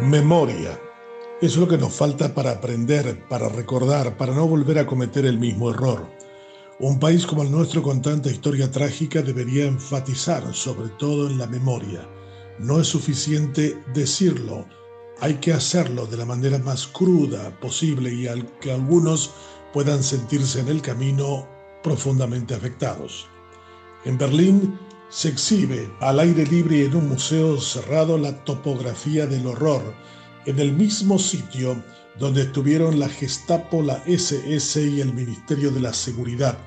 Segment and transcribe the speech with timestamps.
[0.00, 0.80] Memoria.
[1.40, 5.38] Es lo que nos falta para aprender, para recordar, para no volver a cometer el
[5.38, 6.08] mismo error.
[6.80, 11.46] Un país como el nuestro con tanta historia trágica debería enfatizar sobre todo en la
[11.46, 12.08] memoria.
[12.58, 14.66] No es suficiente decirlo,
[15.20, 19.30] hay que hacerlo de la manera más cruda posible y al que algunos
[19.72, 21.46] puedan sentirse en el camino
[21.84, 23.28] profundamente afectados.
[24.04, 24.76] En Berlín
[25.14, 29.94] se exhibe al aire libre y en un museo cerrado la topografía del horror,
[30.44, 31.80] en el mismo sitio
[32.18, 36.58] donde estuvieron la Gestapo, la SS y el Ministerio de la Seguridad.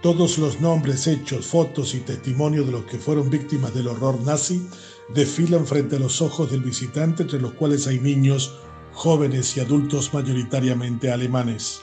[0.00, 4.66] Todos los nombres, hechos, fotos y testimonios de los que fueron víctimas del horror nazi
[5.14, 8.54] desfilan frente a los ojos del visitante, entre los cuales hay niños,
[8.94, 11.82] jóvenes y adultos mayoritariamente alemanes.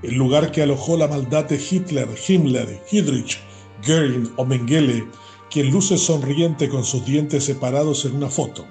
[0.00, 3.40] El lugar que alojó la maldad de Hitler, Himmler, Heydrich,
[3.84, 5.08] Goering o Mengele
[5.54, 8.66] quien luce sonriente con sus dientes separados en una foto.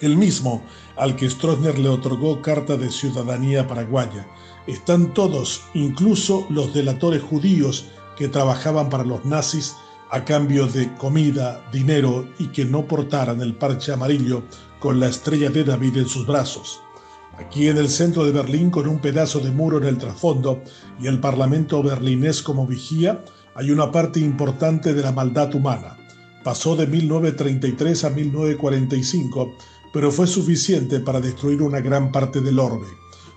[0.00, 0.64] El mismo
[0.96, 4.26] al que Stroessner le otorgó carta de ciudadanía paraguaya.
[4.66, 7.84] Están todos, incluso los delatores judíos
[8.16, 9.76] que trabajaban para los nazis
[10.10, 14.42] a cambio de comida, dinero y que no portaran el parche amarillo
[14.80, 16.80] con la estrella de David en sus brazos.
[17.36, 20.62] Aquí en el centro de Berlín, con un pedazo de muro en el trasfondo
[20.98, 23.22] y el Parlamento berlinés como vigía,
[23.54, 25.96] hay una parte importante de la maldad humana.
[26.42, 29.54] Pasó de 1933 a 1945,
[29.92, 32.86] pero fue suficiente para destruir una gran parte del orbe.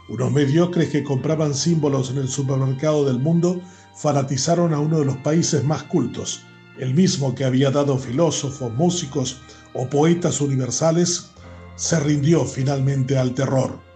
[0.09, 3.61] Unos mediocres que compraban símbolos en el supermercado del mundo
[3.95, 6.41] fanatizaron a uno de los países más cultos,
[6.79, 9.41] el mismo que había dado filósofos, músicos
[9.73, 11.31] o poetas universales,
[11.75, 13.86] se rindió finalmente al terror.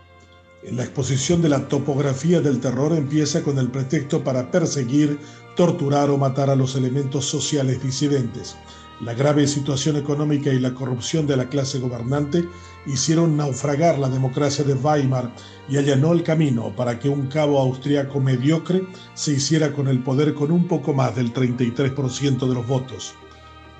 [0.69, 5.19] La exposición de la topografía del terror empieza con el pretexto para perseguir,
[5.55, 8.55] torturar o matar a los elementos sociales disidentes.
[9.01, 12.47] La grave situación económica y la corrupción de la clase gobernante
[12.85, 15.33] hicieron naufragar la democracia de Weimar
[15.67, 18.83] y allanó el camino para que un cabo austriaco mediocre
[19.15, 23.15] se hiciera con el poder con un poco más del 33% de los votos.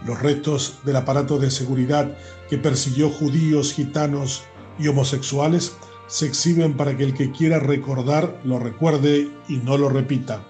[0.03, 2.17] Los restos del aparato de seguridad
[2.49, 4.41] que persiguió judíos, gitanos
[4.79, 5.73] y homosexuales
[6.07, 10.45] se exhiben para que el que quiera recordar lo recuerde y no lo repita.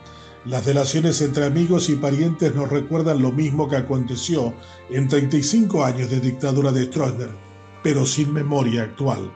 [0.46, 4.54] Las delaciones entre amigos y parientes nos recuerdan lo mismo que aconteció
[4.90, 7.30] en 35 años de dictadura de Stroessner,
[7.84, 9.32] pero sin memoria actual.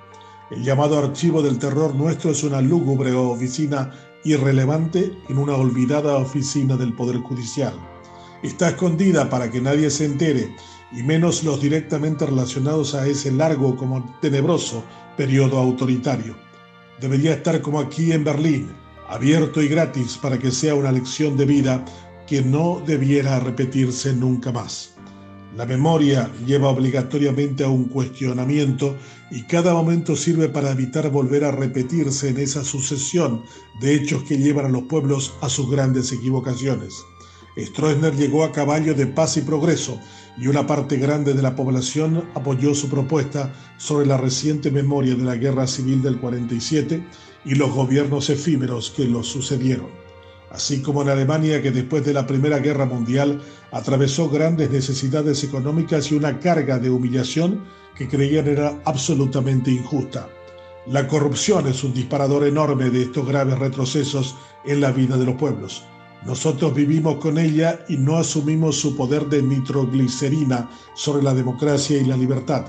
[0.50, 3.92] El llamado archivo del terror nuestro es una lúgubre oficina
[4.24, 7.74] irrelevante en una olvidada oficina del Poder Judicial.
[8.42, 10.56] Está escondida para que nadie se entere,
[10.92, 14.84] y menos los directamente relacionados a ese largo como tenebroso
[15.18, 16.36] periodo autoritario.
[17.00, 18.70] Debería estar como aquí en Berlín,
[19.09, 21.86] abierto y gratis para que sea una lección de vida
[22.28, 24.96] que no debiera repetirse nunca más.
[25.56, 28.96] La memoria lleva obligatoriamente a un cuestionamiento
[29.31, 33.42] y cada momento sirve para evitar volver a repetirse en esa sucesión
[33.80, 36.94] de hechos que llevan a los pueblos a sus grandes equivocaciones.
[37.58, 39.97] Stroessner llegó a caballo de paz y progreso
[40.38, 45.23] y una parte grande de la población apoyó su propuesta sobre la reciente memoria de
[45.23, 47.06] la guerra civil del 47
[47.46, 49.90] y los gobiernos efímeros que lo sucedieron.
[50.51, 53.41] Así como en Alemania que después de la Primera Guerra Mundial
[53.72, 57.66] atravesó grandes necesidades económicas y una carga de humillación
[57.96, 60.29] que creían era absolutamente injusta.
[60.88, 64.35] La corrupción es un disparador enorme de estos graves retrocesos
[64.66, 65.84] en la vida de los pueblos.
[66.24, 72.06] Nosotros vivimos con ella y no asumimos su poder de nitroglicerina sobre la democracia y
[72.06, 72.66] la libertad.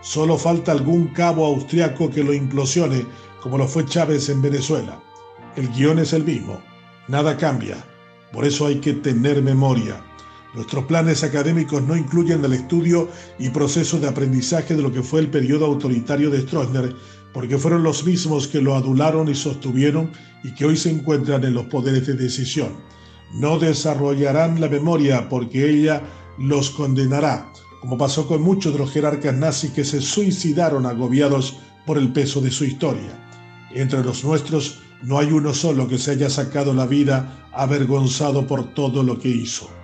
[0.00, 3.06] Solo falta algún cabo austriaco que lo implosione,
[3.42, 5.00] como lo fue Chávez en Venezuela.
[5.56, 6.60] El guion es el mismo,
[7.08, 7.76] nada cambia.
[8.32, 10.04] Por eso hay que tener memoria.
[10.54, 15.20] Nuestros planes académicos no incluyen el estudio y proceso de aprendizaje de lo que fue
[15.20, 16.94] el periodo autoritario de Stroessner,
[17.32, 20.10] porque fueron los mismos que lo adularon y sostuvieron
[20.44, 22.88] y que hoy se encuentran en los poderes de decisión
[23.32, 26.02] no desarrollarán la memoria porque ella
[26.38, 31.98] los condenará, como pasó con muchos de los jerarcas nazis que se suicidaron agobiados por
[31.98, 33.26] el peso de su historia.
[33.74, 38.72] Entre los nuestros no hay uno solo que se haya sacado la vida avergonzado por
[38.74, 39.77] todo lo que hizo.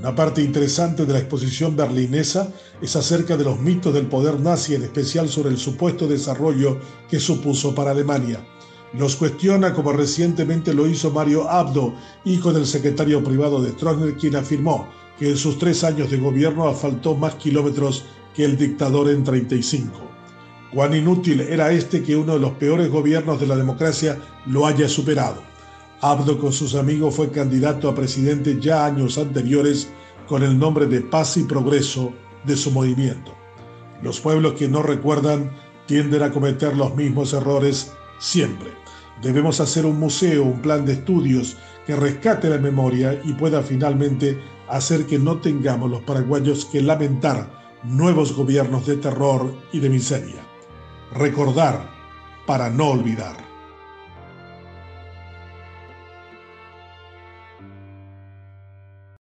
[0.00, 4.76] Una parte interesante de la exposición berlinesa es acerca de los mitos del poder nazi,
[4.76, 6.78] en especial sobre el supuesto desarrollo
[7.10, 8.38] que supuso para Alemania.
[8.92, 14.36] Los cuestiona como recientemente lo hizo Mario Abdo, hijo del secretario privado de Stroessner, quien
[14.36, 14.86] afirmó
[15.18, 18.04] que en sus tres años de gobierno asfaltó más kilómetros
[18.34, 19.92] que el dictador en 35.
[20.72, 24.16] Cuán inútil era este que uno de los peores gobiernos de la democracia
[24.46, 25.47] lo haya superado.
[26.00, 29.90] Abdo con sus amigos fue candidato a presidente ya años anteriores
[30.28, 32.12] con el nombre de Paz y Progreso
[32.44, 33.34] de su movimiento.
[34.00, 35.50] Los pueblos que no recuerdan
[35.86, 38.70] tienden a cometer los mismos errores siempre.
[39.22, 44.40] Debemos hacer un museo, un plan de estudios que rescate la memoria y pueda finalmente
[44.68, 47.50] hacer que no tengamos los paraguayos que lamentar
[47.82, 50.46] nuevos gobiernos de terror y de miseria.
[51.12, 51.90] Recordar
[52.46, 53.47] para no olvidar.